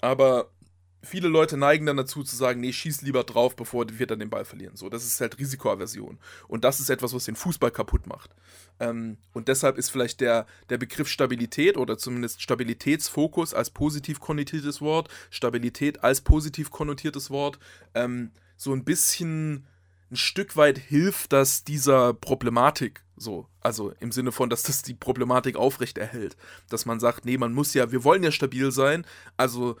[0.00, 0.50] Aber
[1.02, 4.30] viele Leute neigen dann dazu zu sagen, nee, schieß lieber drauf, bevor wir dann den
[4.30, 4.76] Ball verlieren.
[4.76, 6.18] So, das ist halt Risikoaversion.
[6.46, 8.30] Und das ist etwas, was den Fußball kaputt macht.
[8.78, 14.80] Ähm, und deshalb ist vielleicht der, der Begriff Stabilität oder zumindest Stabilitätsfokus als positiv konnotiertes
[14.80, 17.58] Wort, Stabilität als positiv konnotiertes Wort,
[17.94, 19.66] ähm, so ein bisschen
[20.10, 23.46] ein Stück weit hilft das dieser Problematik so.
[23.60, 26.36] Also im Sinne von, dass das die Problematik aufrechterhält.
[26.70, 29.04] Dass man sagt, nee, man muss ja, wir wollen ja stabil sein.
[29.36, 29.76] Also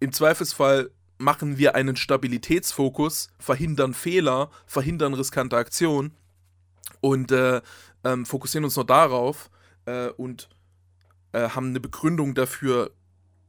[0.00, 6.12] im Zweifelsfall machen wir einen Stabilitätsfokus, verhindern Fehler, verhindern riskante Aktionen
[7.00, 7.60] und äh,
[8.04, 9.50] ähm, fokussieren uns nur darauf
[9.86, 10.48] äh, und
[11.32, 12.92] äh, haben eine Begründung dafür,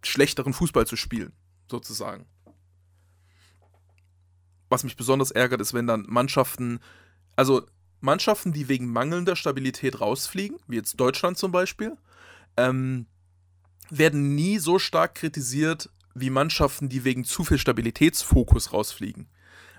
[0.04, 1.34] schlechteren Fußball zu spielen,
[1.69, 2.26] sozusagen.
[4.75, 6.81] Was mich besonders ärgert, ist, wenn dann Mannschaften,
[7.38, 7.65] also
[8.01, 11.95] Mannschaften, die wegen mangelnder Stabilität rausfliegen, wie jetzt Deutschland zum Beispiel,
[12.57, 13.05] ähm,
[13.89, 19.29] werden nie so stark kritisiert wie Mannschaften, die wegen zu viel Stabilitätsfokus rausfliegen.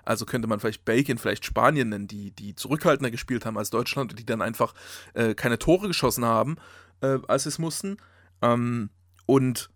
[0.02, 4.12] Also könnte man vielleicht Belgien, vielleicht Spanien nennen, die, die zurückhaltender gespielt haben als Deutschland
[4.12, 4.72] und die dann einfach
[5.12, 6.56] äh, keine Tore geschossen haben,
[7.02, 7.98] äh, als sie es mussten.
[8.40, 8.88] Ähm,
[9.26, 9.68] und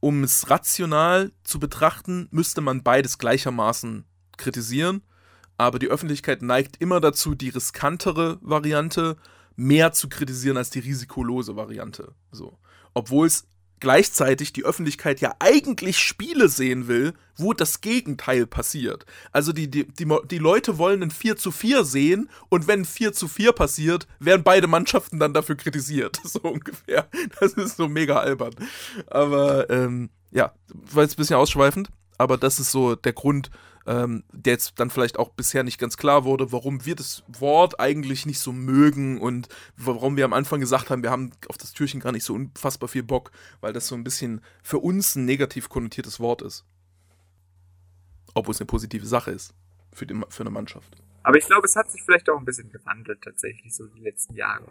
[0.00, 4.04] um es rational zu betrachten, müsste man beides gleichermaßen
[4.38, 5.02] kritisieren.
[5.56, 9.16] Aber die Öffentlichkeit neigt immer dazu, die riskantere Variante
[9.56, 12.14] mehr zu kritisieren als die risikolose Variante.
[12.30, 12.56] So.
[12.94, 13.48] Obwohl es
[13.80, 19.06] gleichzeitig die Öffentlichkeit ja eigentlich Spiele sehen will, wo das Gegenteil passiert.
[19.32, 23.12] Also die, die, die, die Leute wollen ein 4 zu 4 sehen und wenn 4
[23.12, 26.20] zu 4 passiert, werden beide Mannschaften dann dafür kritisiert.
[26.28, 27.08] So ungefähr.
[27.40, 28.54] Das ist so mega albern.
[29.06, 33.50] Aber ähm, ja, war jetzt ein bisschen ausschweifend, aber das ist so der Grund,
[33.88, 37.80] ähm, der jetzt dann vielleicht auch bisher nicht ganz klar wurde, warum wir das Wort
[37.80, 39.48] eigentlich nicht so mögen und
[39.78, 42.90] warum wir am Anfang gesagt haben, wir haben auf das Türchen gar nicht so unfassbar
[42.90, 43.30] viel Bock,
[43.62, 46.66] weil das so ein bisschen für uns ein negativ konnotiertes Wort ist.
[48.34, 49.54] Obwohl es eine positive Sache ist
[49.94, 51.02] für, die, für eine Mannschaft.
[51.22, 54.34] Aber ich glaube, es hat sich vielleicht auch ein bisschen gewandelt tatsächlich so die letzten
[54.34, 54.70] Jahre.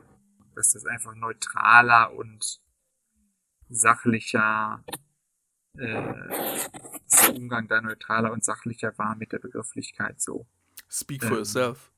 [0.53, 2.59] Dass das einfach neutraler und
[3.67, 4.83] sachlicher
[5.77, 6.13] äh,
[7.21, 10.45] der Umgang da neutraler und sachlicher war mit der Begrifflichkeit so.
[10.89, 11.91] Speak for ähm, yourself.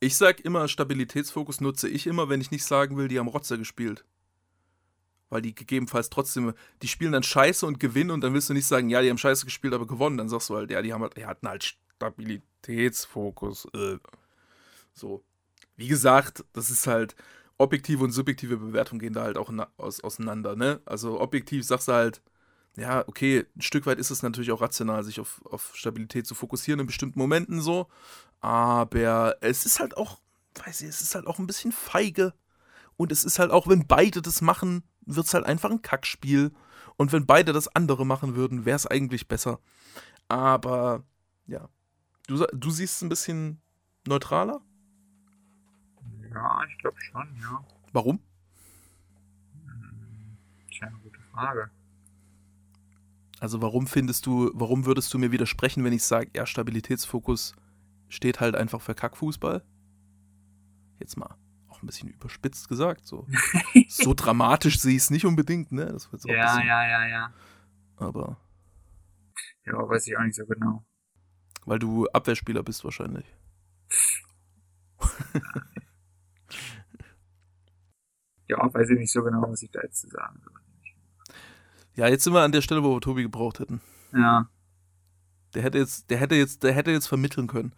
[0.00, 3.58] Ich sag immer, Stabilitätsfokus nutze ich immer, wenn ich nicht sagen will, die haben Rotzer
[3.58, 4.04] gespielt.
[5.28, 8.66] Weil die gegebenenfalls trotzdem, die spielen dann scheiße und gewinnen und dann willst du nicht
[8.66, 10.18] sagen, ja, die haben scheiße gespielt, aber gewonnen.
[10.18, 13.66] Dann sagst du halt, ja, die haben halt, die hatten halt Stabilitätsfokus.
[13.74, 13.98] Äh.
[14.92, 15.24] So.
[15.76, 17.16] Wie gesagt, das ist halt,
[17.62, 20.80] objektive und subjektive Bewertung gehen da halt auch aus, auseinander, ne?
[20.84, 22.22] Also objektiv sagst du halt,
[22.76, 26.34] ja, okay, ein Stück weit ist es natürlich auch rational, sich auf, auf Stabilität zu
[26.34, 27.88] fokussieren in bestimmten Momenten so.
[28.40, 30.20] Aber es ist halt auch,
[30.64, 32.34] weiß ich, es ist halt auch ein bisschen feige
[32.96, 36.52] Und es ist halt auch, wenn beide das machen, wird es halt einfach ein Kackspiel.
[36.96, 39.60] Und wenn beide das andere machen würden, wäre es eigentlich besser.
[40.28, 41.04] Aber
[41.46, 41.68] ja.
[42.28, 43.60] Du, du siehst es ein bisschen
[44.06, 44.60] neutraler?
[46.32, 47.64] Ja, ich glaube schon, ja.
[47.92, 48.20] Warum?
[49.64, 50.38] Hm,
[50.70, 51.70] tja, eine gute Frage.
[53.42, 57.56] Also warum findest du, warum würdest du mir widersprechen, wenn ich sage, ja, Stabilitätsfokus
[58.08, 59.64] steht halt einfach für Kackfußball?
[61.00, 61.34] Jetzt mal
[61.66, 63.26] auch ein bisschen überspitzt gesagt, so.
[63.88, 65.86] so dramatisch sehe ich es nicht unbedingt, ne?
[65.86, 67.34] Das wird so ja, bisschen, ja, ja, ja.
[67.96, 68.36] Aber.
[69.66, 70.84] Ja, weiß ich auch nicht so genau.
[71.64, 73.26] Weil du Abwehrspieler bist wahrscheinlich.
[78.46, 80.61] ja, weiß ich nicht so genau, was ich da jetzt zu sagen soll.
[81.94, 83.80] Ja, jetzt sind wir an der Stelle, wo wir Tobi gebraucht hätten.
[84.14, 84.48] Ja.
[85.54, 87.74] Der hätte jetzt, der hätte jetzt, der hätte jetzt vermitteln können.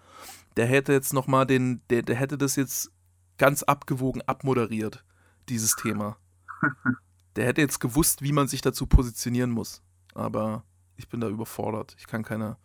[0.56, 2.92] Der hätte jetzt nochmal den, der, der hätte das jetzt
[3.38, 5.04] ganz abgewogen abmoderiert,
[5.48, 6.16] dieses Thema.
[7.36, 9.82] Der hätte jetzt gewusst, wie man sich dazu positionieren muss.
[10.14, 10.62] Aber
[10.96, 11.96] ich bin da überfordert.
[11.98, 12.56] Ich kann keine,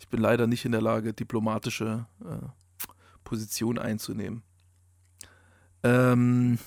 [0.00, 2.48] ich bin leider nicht in der Lage, diplomatische äh,
[3.22, 4.42] Position einzunehmen.
[5.84, 6.58] Ähm,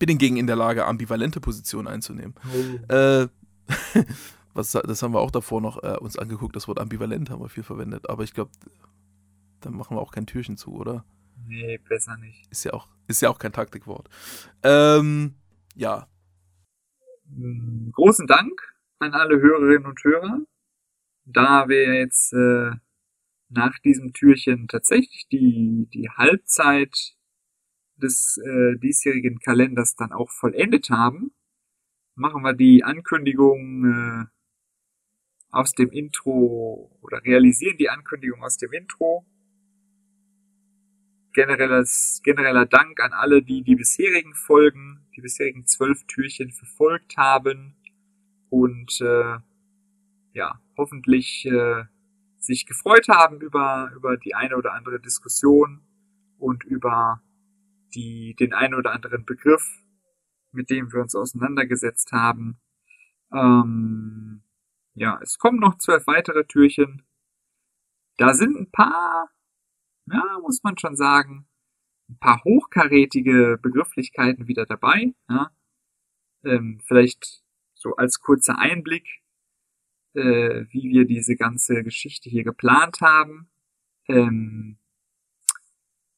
[0.00, 2.34] bin hingegen in der Lage, ambivalente Positionen einzunehmen.
[2.52, 2.92] Oh.
[2.92, 3.28] Äh,
[4.54, 7.48] was, das haben wir auch davor noch äh, uns angeguckt, das Wort ambivalent haben wir
[7.48, 8.50] viel verwendet, aber ich glaube,
[9.60, 11.04] da machen wir auch kein Türchen zu, oder?
[11.46, 12.50] Nee, besser nicht.
[12.50, 14.08] Ist ja auch, ist ja auch kein Taktikwort.
[14.62, 15.34] Ähm,
[15.74, 16.08] ja.
[17.28, 18.52] Hm, großen Dank
[18.98, 20.40] an alle Hörerinnen und Hörer.
[21.24, 22.70] Da wir jetzt äh,
[23.50, 27.14] nach diesem Türchen tatsächlich die, die Halbzeit
[28.00, 31.32] des äh, diesjährigen Kalenders dann auch vollendet haben,
[32.14, 34.24] machen wir die Ankündigung äh,
[35.50, 39.24] aus dem Intro oder realisieren die Ankündigung aus dem Intro.
[41.32, 47.76] Generelles, genereller Dank an alle, die die bisherigen Folgen, die bisherigen zwölf Türchen verfolgt haben
[48.48, 49.38] und äh,
[50.32, 51.84] ja, hoffentlich äh,
[52.38, 55.80] sich gefreut haben über, über die eine oder andere Diskussion
[56.38, 57.22] und über
[57.94, 59.66] die, den einen oder anderen Begriff,
[60.52, 62.60] mit dem wir uns auseinandergesetzt haben.
[63.32, 64.42] Ähm,
[64.94, 67.06] ja, es kommen noch zwölf weitere Türchen.
[68.16, 69.30] Da sind ein paar,
[70.06, 71.48] ja, muss man schon sagen,
[72.08, 75.14] ein paar hochkarätige Begrifflichkeiten wieder dabei.
[75.28, 75.50] Ja.
[76.44, 77.42] Ähm, vielleicht
[77.74, 79.06] so als kurzer Einblick,
[80.14, 83.48] äh, wie wir diese ganze Geschichte hier geplant haben.
[84.08, 84.79] Ähm,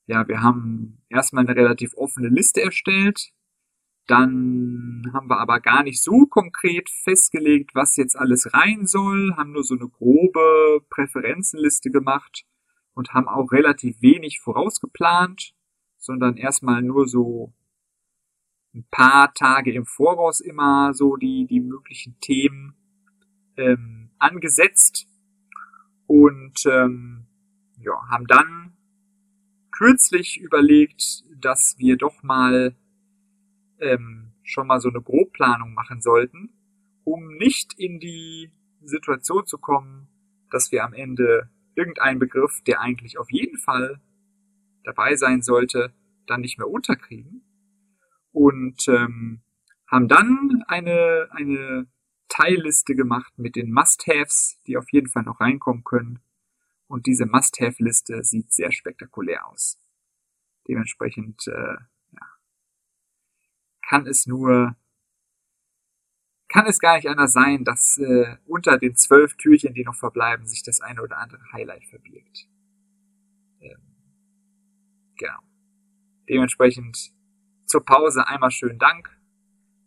[0.07, 3.33] ja, wir haben erstmal eine relativ offene Liste erstellt.
[4.07, 9.53] Dann haben wir aber gar nicht so konkret festgelegt, was jetzt alles rein soll, haben
[9.53, 12.45] nur so eine grobe Präferenzenliste gemacht
[12.95, 15.55] und haben auch relativ wenig vorausgeplant,
[15.99, 17.55] sondern erstmal nur so
[18.75, 22.75] ein paar Tage im Voraus immer so die, die möglichen Themen
[23.57, 25.07] ähm, angesetzt
[26.07, 27.27] und ähm,
[27.79, 28.72] ja, haben dann
[29.73, 32.77] kürzlich überlegt, dass wir doch mal
[33.81, 36.51] ähm, schon mal so eine Grobplanung machen sollten,
[37.05, 40.09] um nicht in die Situation zu kommen,
[40.51, 44.01] dass wir am Ende irgendeinen Begriff, der eigentlich auf jeden Fall
[44.85, 45.93] dabei sein sollte,
[46.27, 47.43] dann nicht mehr unterkriegen.
[48.33, 49.43] Und ähm,
[49.87, 51.87] haben dann eine, eine
[52.29, 56.21] Teilliste gemacht mit den Must-Haves, die auf jeden Fall noch reinkommen können.
[56.93, 59.81] Und diese Must-Have-Liste sieht sehr spektakulär aus.
[60.69, 61.77] Dementsprechend äh,
[62.11, 62.27] ja,
[63.89, 64.77] kann es nur,
[66.49, 70.47] kann es gar nicht anders sein, dass äh, unter den zwölf Türchen, die noch verbleiben,
[70.47, 72.47] sich das eine oder andere Highlight verbirgt.
[73.61, 73.81] Ähm,
[75.17, 75.39] genau.
[76.29, 77.11] Dementsprechend
[77.65, 79.19] zur Pause einmal schönen Dank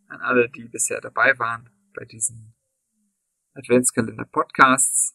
[0.08, 2.56] an alle, die bisher dabei waren bei diesen
[3.54, 5.15] Adventskalender-Podcasts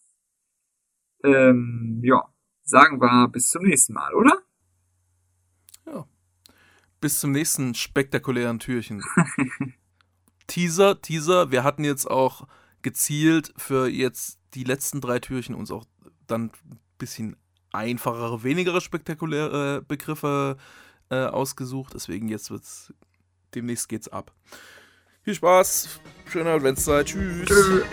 [1.24, 2.24] ähm, ja,
[2.62, 4.38] sagen wir bis zum nächsten Mal, oder?
[5.86, 6.06] Ja.
[7.00, 9.02] Bis zum nächsten spektakulären Türchen.
[10.46, 12.46] Teaser, Teaser, wir hatten jetzt auch
[12.82, 15.84] gezielt für jetzt die letzten drei Türchen uns auch
[16.26, 17.36] dann ein bisschen
[17.72, 20.56] einfachere, weniger spektakuläre Begriffe
[21.10, 21.94] äh, ausgesucht.
[21.94, 22.92] Deswegen jetzt wird's,
[23.54, 24.34] demnächst geht's ab.
[25.22, 27.46] Viel Spaß, schöne Adventszeit, tschüss.
[27.46, 27.84] Tschüss.